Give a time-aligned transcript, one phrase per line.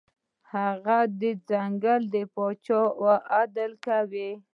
[0.53, 2.03] هغه د ځنګل
[2.35, 4.29] پاچا و او عدل یې کاوه.